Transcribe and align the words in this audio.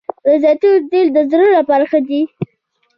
د 0.25 0.27
زیتون 0.43 0.75
تېل 0.89 1.07
د 1.15 1.19
زړه 1.31 1.47
لپاره 1.57 1.83
ښه 1.91 1.99
دي 2.07 2.21